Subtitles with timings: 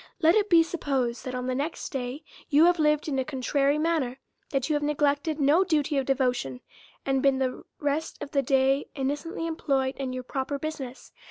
[0.19, 3.77] Let it be supposed, that, on the next day, you have lived in a contrary
[3.77, 4.17] manner;
[4.49, 6.61] that you have neglected no duty of devotion,
[7.05, 11.11] and been the rest of the day innocently employed in your proper business.